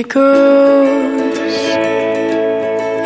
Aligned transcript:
echoes. 0.00 1.38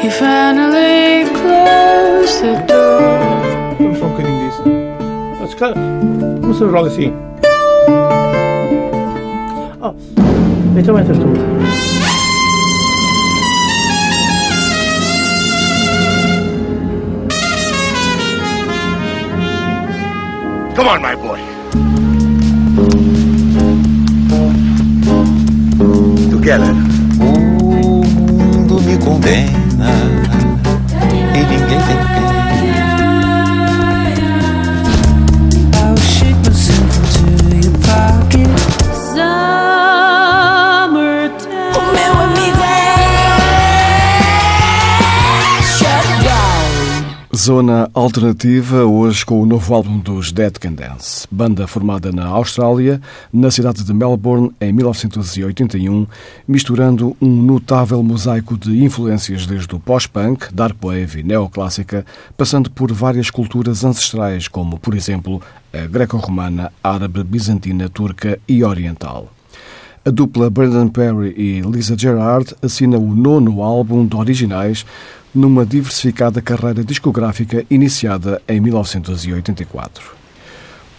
He 0.01 0.09
finally 0.11 1.25
closed 1.39 2.41
the 2.43 2.55
door. 2.69 3.77
Vamos 3.79 3.99
só 3.99 4.07
um 4.07 4.11
bocadinho 4.11 4.49
disso. 4.49 4.63
Mas, 5.41 5.55
cara, 5.55 5.75
começamos 6.41 6.73
logo 6.73 6.87
assim. 6.87 7.13
Oh, 9.81 9.95
então 10.79 10.99
entras 10.99 11.19
tu. 11.19 11.25
Come 20.77 20.89
on, 20.89 21.01
my 21.01 21.17
boy. 21.17 21.41
Together. 26.31 26.84
Condena 29.05 30.14
Zona 47.45 47.91
alternativa, 47.93 48.87
hoje 48.87 49.23
com 49.27 49.43
o 49.43 49.45
novo 49.45 49.75
álbum 49.75 49.99
dos 49.99 50.33
Dead 50.33 50.59
Can 50.59 50.73
Dance, 50.73 51.29
banda 51.31 51.67
formada 51.67 52.11
na 52.11 52.25
Austrália, 52.25 53.03
na 53.31 53.51
cidade 53.51 53.85
de 53.85 53.93
Melbourne, 53.93 54.51
em 54.59 54.73
1981, 54.73 56.07
misturando 56.49 57.15
um 57.21 57.29
notável 57.29 58.03
mosaico 58.03 58.57
de 58.57 58.83
influências 58.83 59.47
desde 59.47 59.75
o 59.75 59.79
pós-punk, 59.79 60.55
dark 60.55 60.83
wave 60.83 61.21
e 61.21 61.23
neoclássica, 61.23 62.07
passando 62.35 62.71
por 62.71 62.91
várias 62.91 63.29
culturas 63.29 63.85
ancestrais, 63.85 64.49
como, 64.49 64.79
por 64.79 64.95
exemplo, 64.95 65.43
a 65.71 65.87
greco-romana, 65.87 66.73
árabe, 66.83 67.23
bizantina, 67.23 67.91
turca 67.91 68.39
e 68.49 68.65
oriental. 68.65 69.31
A 70.03 70.11
dupla 70.11 70.49
Brandon 70.49 70.89
Perry 70.89 71.35
e 71.37 71.61
Lisa 71.61 71.97
Gerard 71.97 72.55
assina 72.63 72.97
o 72.97 73.15
nono 73.15 73.63
álbum 73.63 74.07
de 74.07 74.17
originais 74.17 74.87
numa 75.35 75.67
diversificada 75.67 76.41
carreira 76.41 76.85
discográfica 76.85 77.65
iniciada 77.69 78.41
em 78.47 78.61
1984. 78.61 80.15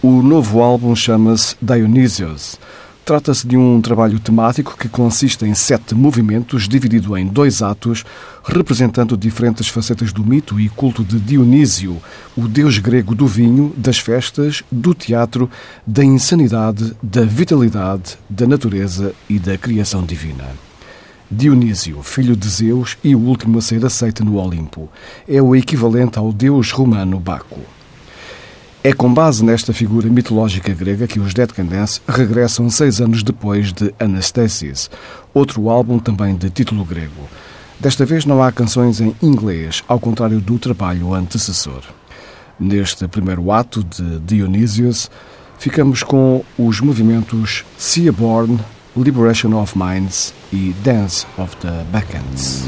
O 0.02 0.22
novo 0.22 0.60
álbum 0.60 0.94
chama-se 0.94 1.56
Dionysios. 1.60 2.58
Trata-se 3.06 3.46
de 3.46 3.56
um 3.56 3.80
trabalho 3.80 4.18
temático 4.18 4.76
que 4.76 4.88
consiste 4.88 5.44
em 5.44 5.54
sete 5.54 5.94
movimentos, 5.94 6.68
dividido 6.68 7.16
em 7.16 7.24
dois 7.24 7.62
atos, 7.62 8.04
representando 8.44 9.16
diferentes 9.16 9.68
facetas 9.68 10.12
do 10.12 10.24
mito 10.24 10.58
e 10.58 10.68
culto 10.68 11.04
de 11.04 11.20
Dionísio, 11.20 12.02
o 12.36 12.48
deus 12.48 12.78
grego 12.78 13.14
do 13.14 13.24
vinho, 13.24 13.72
das 13.76 14.00
festas, 14.00 14.64
do 14.72 14.92
teatro, 14.92 15.48
da 15.86 16.04
insanidade, 16.04 16.96
da 17.00 17.22
vitalidade, 17.22 18.18
da 18.28 18.44
natureza 18.44 19.14
e 19.30 19.38
da 19.38 19.56
criação 19.56 20.02
divina. 20.04 20.44
Dionísio, 21.30 22.02
filho 22.04 22.36
de 22.36 22.48
Zeus 22.48 22.96
e 23.02 23.16
o 23.16 23.18
último 23.18 23.58
a 23.58 23.62
ser 23.62 23.84
aceito 23.84 24.24
no 24.24 24.36
Olimpo, 24.36 24.88
é 25.28 25.42
o 25.42 25.56
equivalente 25.56 26.18
ao 26.18 26.32
deus 26.32 26.70
romano 26.70 27.18
Baco. 27.18 27.60
É 28.84 28.92
com 28.92 29.12
base 29.12 29.44
nesta 29.44 29.72
figura 29.72 30.08
mitológica 30.08 30.72
grega 30.72 31.08
que 31.08 31.18
os 31.18 31.34
Dead 31.34 31.50
Can 31.50 31.66
Dance 31.66 32.00
regressam 32.06 32.70
seis 32.70 33.00
anos 33.00 33.24
depois 33.24 33.72
de 33.72 33.92
Anastasis, 33.98 34.88
outro 35.34 35.68
álbum 35.68 35.98
também 35.98 36.36
de 36.36 36.48
título 36.48 36.84
grego. 36.84 37.28
Desta 37.80 38.06
vez 38.06 38.24
não 38.24 38.40
há 38.40 38.52
canções 38.52 39.00
em 39.00 39.12
inglês, 39.20 39.82
ao 39.88 39.98
contrário 39.98 40.40
do 40.40 40.56
trabalho 40.60 41.12
antecessor. 41.12 41.82
Neste 42.60 43.08
primeiro 43.08 43.50
ato 43.50 43.82
de 43.82 44.20
Dionysius, 44.20 45.10
ficamos 45.58 46.04
com 46.04 46.44
os 46.56 46.80
movimentos 46.80 47.64
Seaborn, 47.76 48.60
Liberation 48.96 49.52
of 49.52 49.76
Minds 49.76 50.32
e 50.50 50.72
Dance 50.82 51.26
of 51.36 51.54
the 51.60 51.84
Backends. 51.92 52.66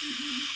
Uhum. 0.00 0.48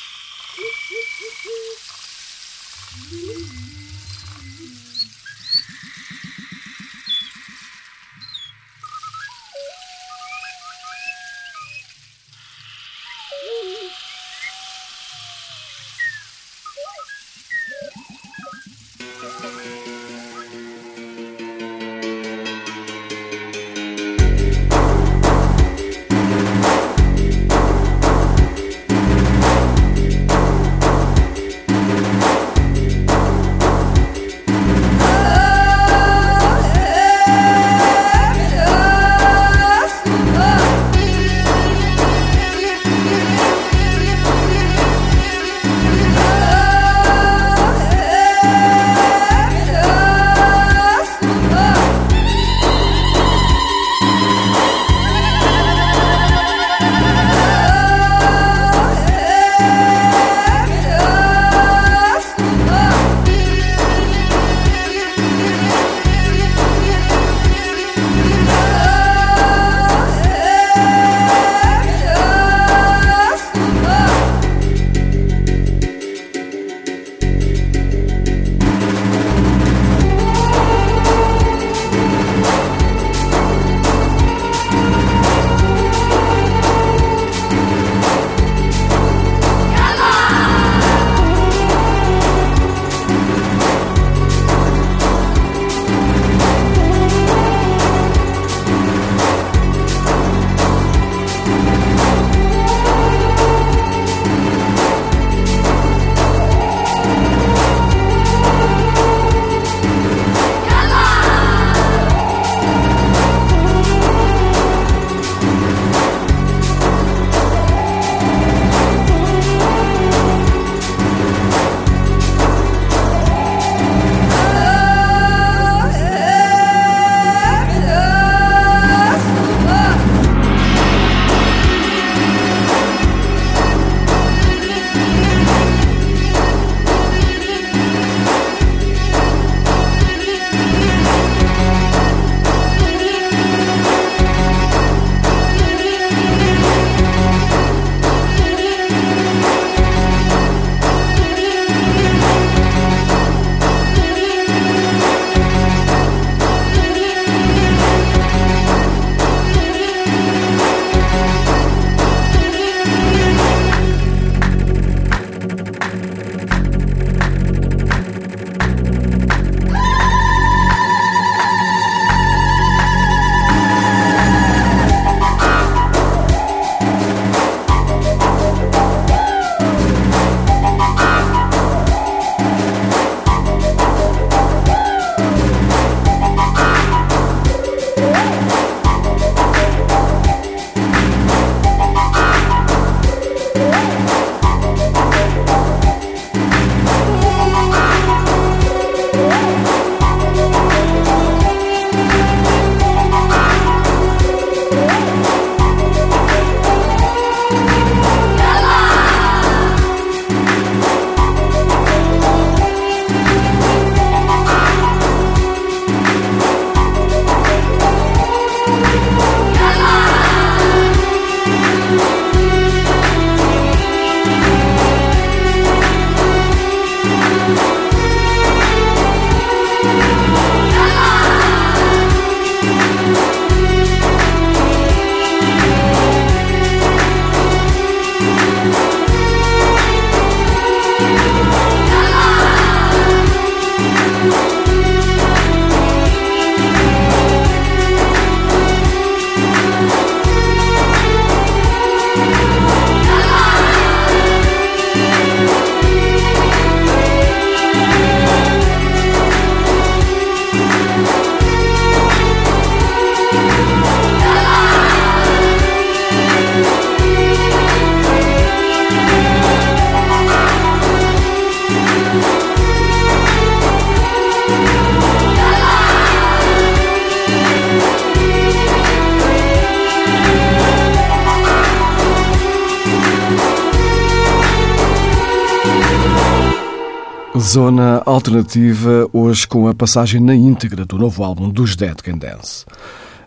Zona 287.53 288.03
Alternativa, 288.07 289.07
hoje 289.12 289.47
com 289.47 289.69
a 289.69 289.75
passagem 289.75 290.23
na 290.23 290.35
íntegra 290.35 290.87
do 290.87 290.97
novo 290.97 291.23
álbum 291.23 291.51
dos 291.51 291.77
Dead 291.77 291.97
Can 291.97 292.17
Dance. 292.17 292.65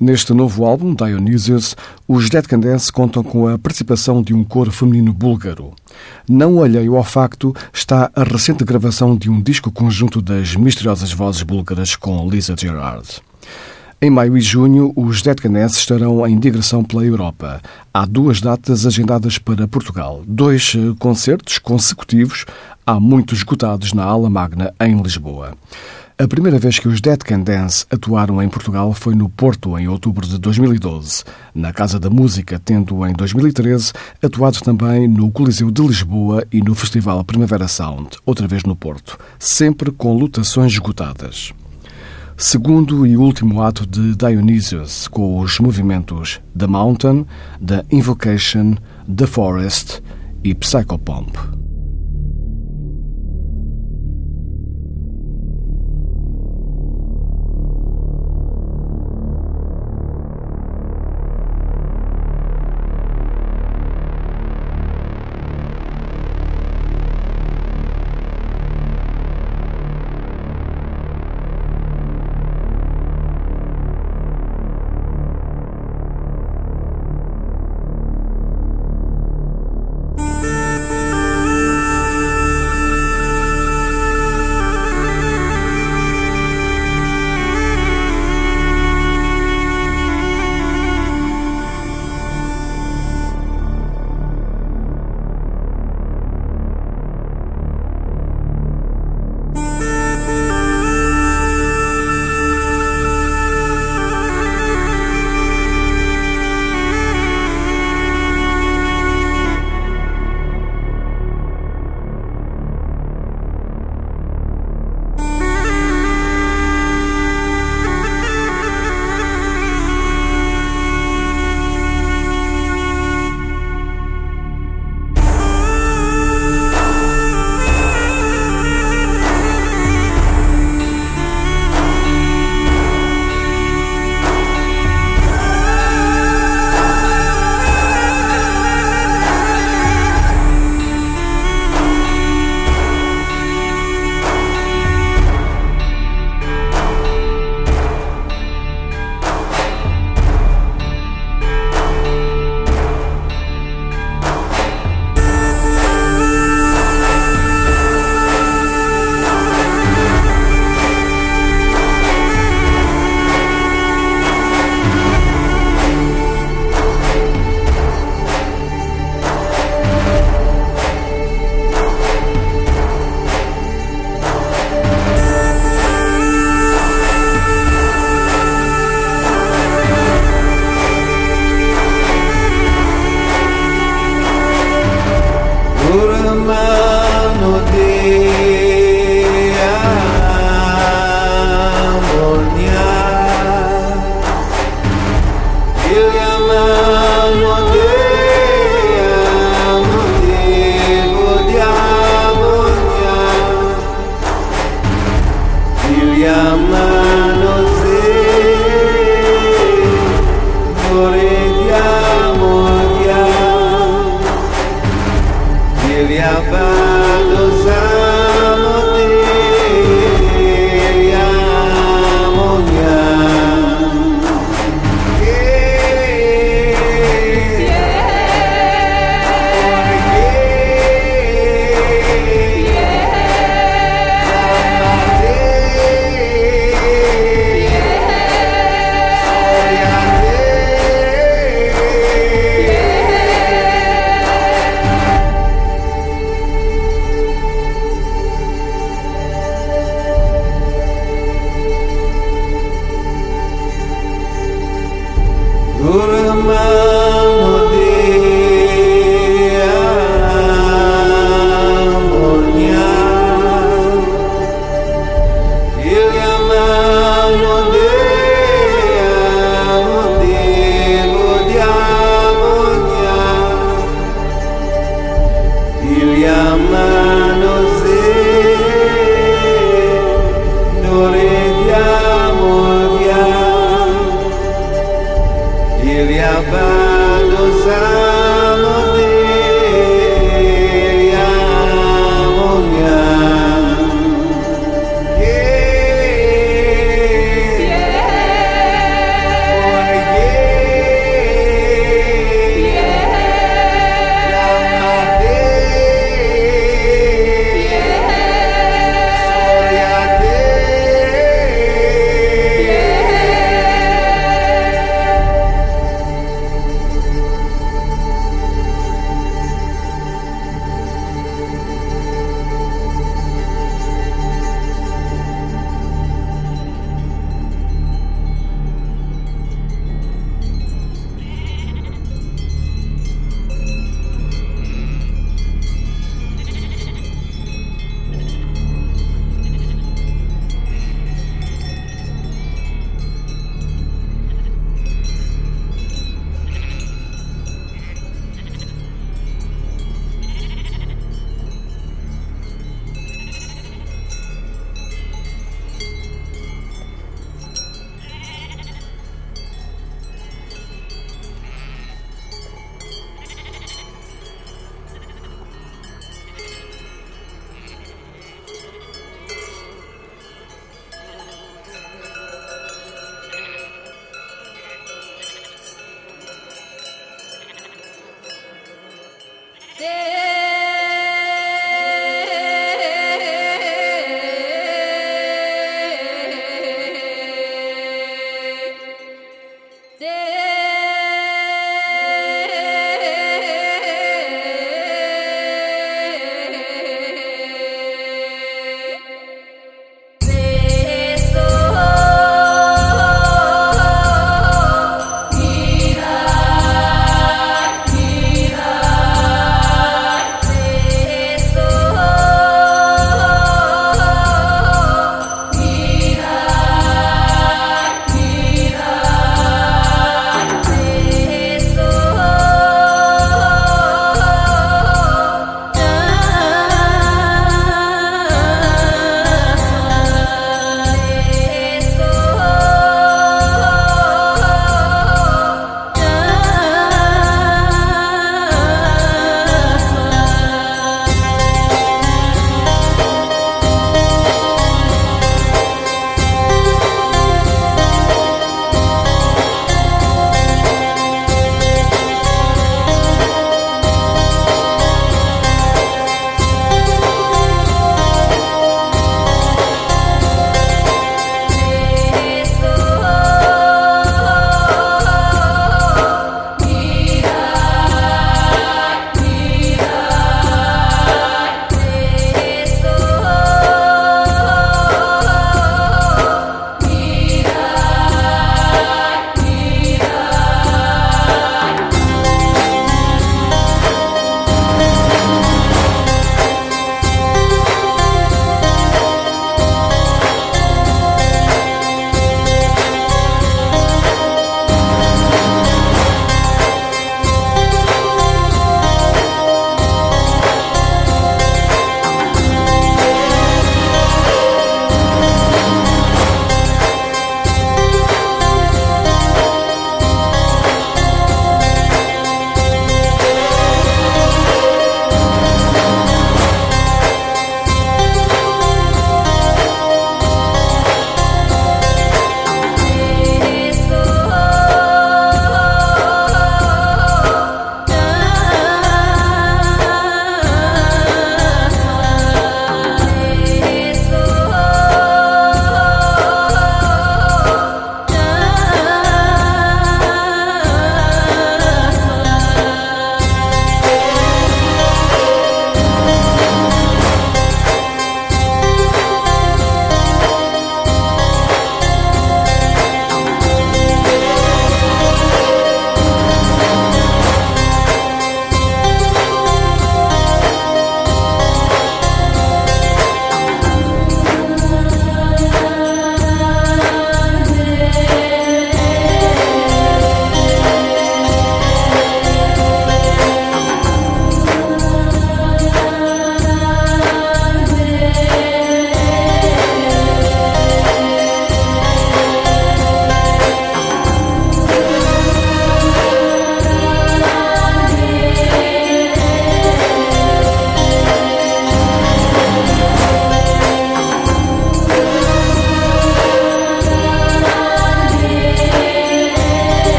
Neste 0.00 0.34
novo 0.34 0.64
álbum, 0.66 0.92
Dionysius, 0.92 1.76
os 2.08 2.28
Dead 2.28 2.44
Can 2.44 2.58
Dance 2.58 2.90
contam 2.90 3.22
com 3.22 3.46
a 3.46 3.56
participação 3.56 4.20
de 4.20 4.34
um 4.34 4.42
coro 4.42 4.72
feminino 4.72 5.12
búlgaro. 5.12 5.72
Não 6.28 6.60
alheio 6.60 6.96
ao 6.96 7.04
facto 7.04 7.54
está 7.72 8.10
a 8.12 8.24
recente 8.24 8.64
gravação 8.64 9.16
de 9.16 9.30
um 9.30 9.40
disco 9.40 9.70
conjunto 9.70 10.20
das 10.20 10.56
misteriosas 10.56 11.12
vozes 11.12 11.44
búlgaras 11.44 11.94
com 11.94 12.28
Lisa 12.28 12.56
Gerard. 12.58 13.22
Em 14.00 14.10
maio 14.10 14.36
e 14.36 14.40
junho, 14.40 14.92
os 14.94 15.22
Dead 15.22 15.40
Can 15.40 15.50
Dance 15.50 15.76
estarão 15.76 16.24
em 16.24 16.38
digressão 16.38 16.84
pela 16.84 17.04
Europa. 17.04 17.60
Há 17.92 18.06
duas 18.06 18.40
datas 18.40 18.86
agendadas 18.86 19.38
para 19.38 19.66
Portugal, 19.66 20.22
dois 20.24 20.72
eh, 20.76 20.94
concertos 21.00 21.58
consecutivos, 21.58 22.46
há 22.88 22.98
muitos 22.98 23.40
esgotados 23.40 23.92
na 23.92 24.02
Ala 24.02 24.30
Magna, 24.30 24.72
em 24.80 24.98
Lisboa. 25.02 25.52
A 26.16 26.26
primeira 26.26 26.58
vez 26.58 26.78
que 26.78 26.88
os 26.88 27.02
Dead 27.02 27.18
Can 27.18 27.40
Dance 27.40 27.84
atuaram 27.90 28.42
em 28.42 28.48
Portugal 28.48 28.94
foi 28.94 29.14
no 29.14 29.28
Porto, 29.28 29.78
em 29.78 29.86
outubro 29.86 30.26
de 30.26 30.38
2012, 30.38 31.22
na 31.54 31.70
Casa 31.70 32.00
da 32.00 32.08
Música, 32.08 32.58
tendo 32.58 33.06
em 33.06 33.12
2013 33.12 33.92
atuado 34.22 34.60
também 34.62 35.06
no 35.06 35.30
Coliseu 35.30 35.70
de 35.70 35.82
Lisboa 35.82 36.46
e 36.50 36.62
no 36.62 36.74
Festival 36.74 37.22
Primavera 37.24 37.68
Sound, 37.68 38.08
outra 38.24 38.48
vez 38.48 38.64
no 38.64 38.74
Porto, 38.74 39.18
sempre 39.38 39.90
com 39.90 40.16
lotações 40.16 40.72
esgotadas. 40.72 41.52
Segundo 42.38 43.06
e 43.06 43.18
último 43.18 43.60
ato 43.60 43.86
de 43.86 44.16
Dionysius, 44.16 45.08
com 45.08 45.40
os 45.40 45.58
movimentos 45.58 46.40
The 46.56 46.66
Mountain, 46.66 47.26
The 47.62 47.84
Invocation, 47.90 48.76
The 49.14 49.26
Forest 49.26 50.02
e 50.42 50.54
Psychopomp. 50.54 51.67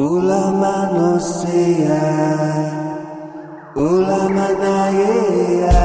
Ula 0.00 0.48
manusia 0.48 2.00
Ula 3.76 4.32
manaya 4.32 5.76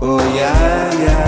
Oh 0.00 0.16
yeah 0.32 0.96
yeah. 0.96 1.21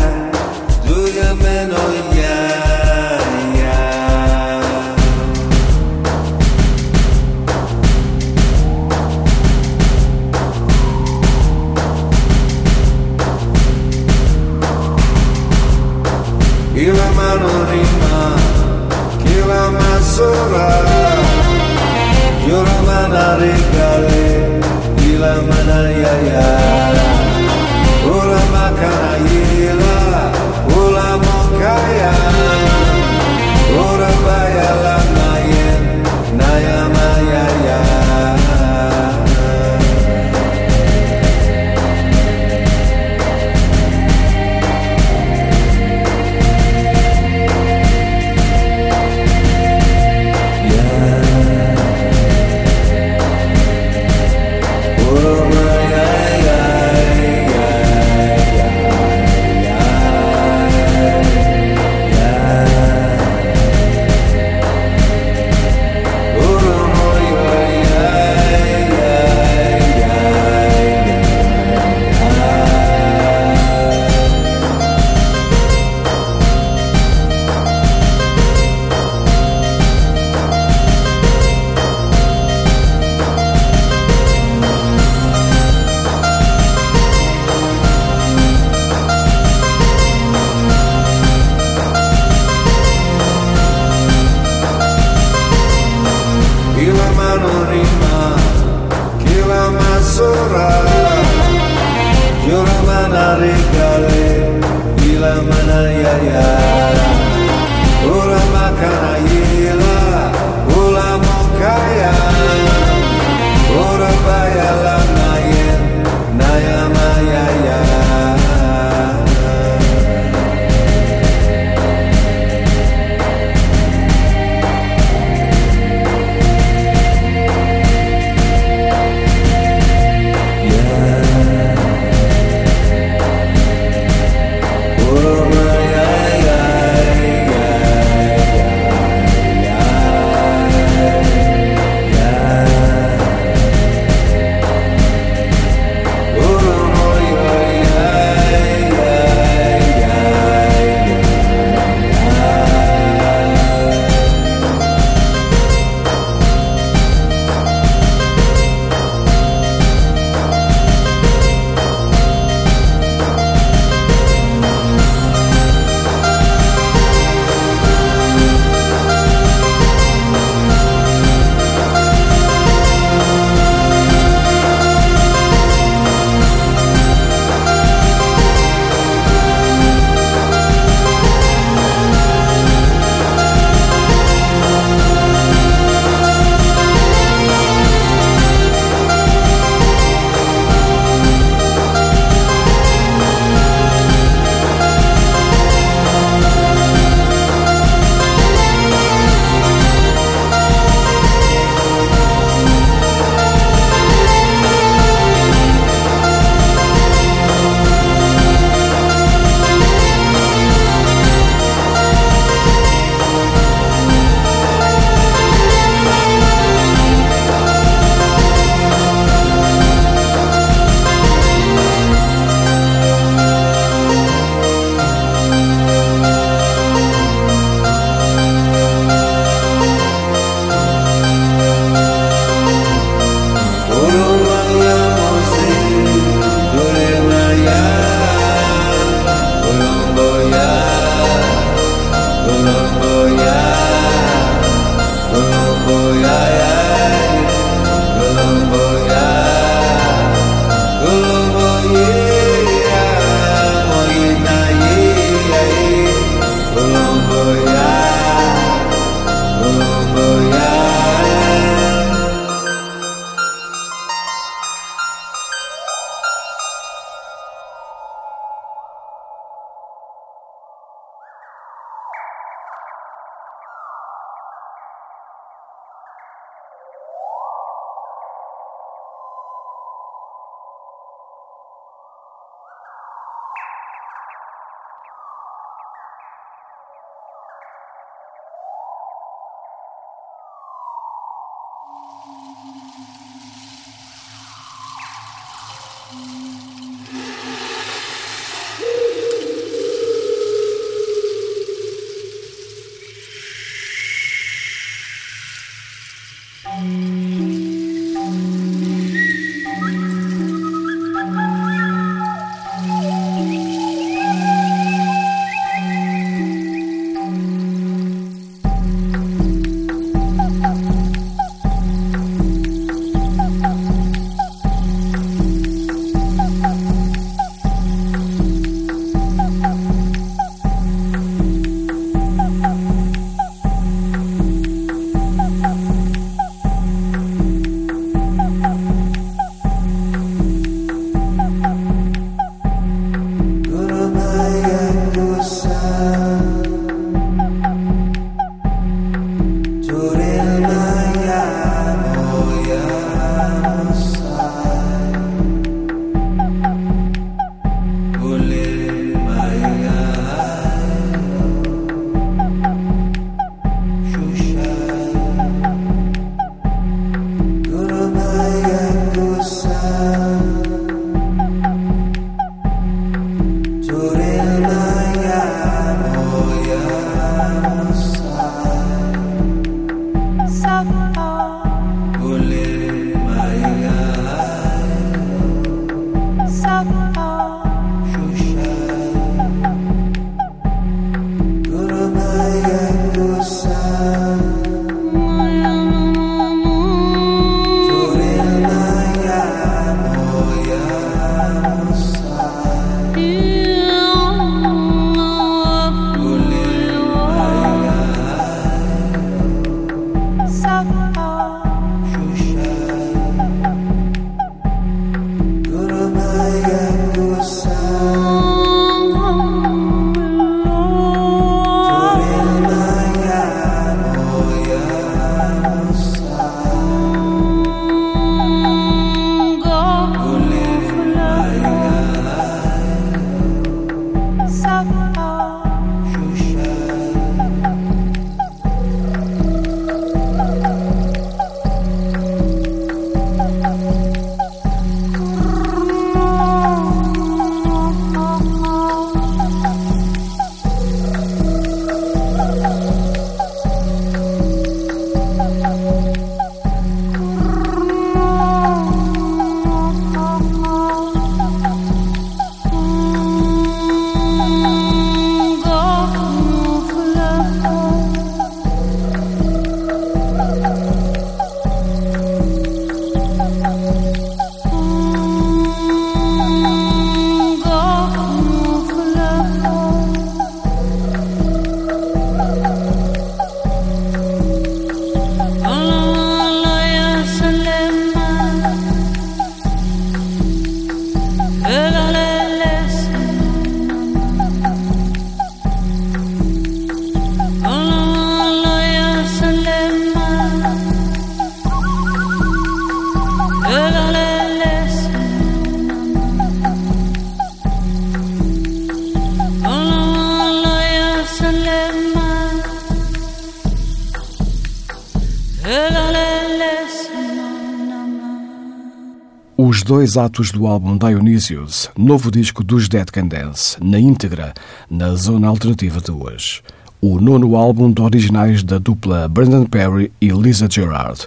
Dois 520.04 520.18
atos 520.18 520.50
do 520.50 520.66
álbum 520.66 520.98
Dionysius, 520.98 521.88
novo 521.96 522.30
disco 522.30 522.62
dos 522.62 522.90
Dead 522.90 523.06
Can 523.10 523.26
Dance, 523.26 523.78
na 523.82 523.98
íntegra, 523.98 524.52
na 524.90 525.14
zona 525.14 525.48
alternativa 525.48 525.98
de 525.98 526.10
hoje. 526.10 526.60
O 527.00 527.18
nono 527.18 527.56
álbum 527.56 527.90
de 527.90 528.02
originais 528.02 528.62
da 528.62 528.76
dupla 528.76 529.26
Brandon 529.28 529.64
Perry 529.64 530.12
e 530.20 530.28
Lisa 530.28 530.68
Gerard. 530.70 531.26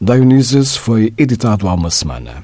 Dionysius 0.00 0.74
foi 0.74 1.12
editado 1.18 1.68
há 1.68 1.74
uma 1.74 1.90
semana. 1.90 2.42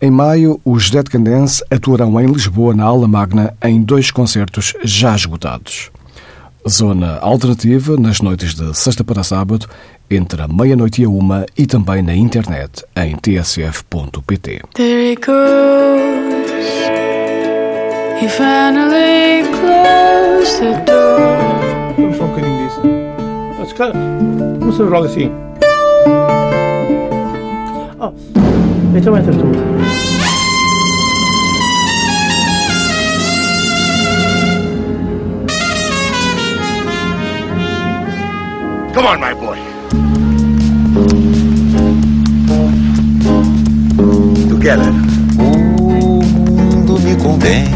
Em 0.00 0.12
maio, 0.12 0.60
os 0.64 0.90
Dead 0.90 1.08
Can 1.08 1.24
Dance 1.24 1.60
atuarão 1.72 2.20
em 2.20 2.26
Lisboa, 2.26 2.72
na 2.72 2.84
Aula 2.84 3.08
Magna, 3.08 3.52
em 3.64 3.82
dois 3.82 4.12
concertos 4.12 4.74
já 4.84 5.16
esgotados. 5.16 5.90
Zona 6.68 7.18
alternativa 7.18 7.96
nas 7.96 8.20
noites 8.20 8.54
de 8.54 8.76
sexta 8.76 9.02
para 9.02 9.24
sábado, 9.24 9.68
entre 10.10 10.42
a 10.42 10.48
meia-noite 10.48 11.02
e 11.02 11.04
a 11.04 11.08
uma 11.08 11.46
e 11.56 11.66
também 11.66 12.02
na 12.02 12.14
internet 12.14 12.84
em 12.96 13.16
tsf.pt. 13.16 14.60
There 14.74 15.12
he 15.12 15.16
goes. 15.16 16.50
He 18.20 18.28
finally 18.28 19.42
closed 19.52 20.60
the 20.60 20.84
door. 20.84 21.94
Vamos 21.96 22.16
só 22.16 22.24
um 22.24 22.28
bocadinho 22.28 22.66
disso. 22.66 22.80
Mas, 23.58 23.72
cara, 23.72 23.92
começamos 24.60 24.92
logo 24.92 25.06
assim. 25.06 25.30
Oh, 27.98 28.12
então 28.96 29.16
entras 29.16 29.36
tu. 29.36 29.46
Come 38.94 39.06
on, 39.06 39.20
my 39.20 39.34
boy. 39.34 39.65
Together. 44.66 44.90
O 45.38 46.22
mundo 46.24 46.98
me 46.98 47.14
condena 47.14 47.75